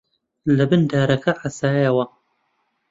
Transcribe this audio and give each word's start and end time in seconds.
لەبن 0.57 0.81
دارەکە 0.91 1.33
حەسایەوە 1.41 2.05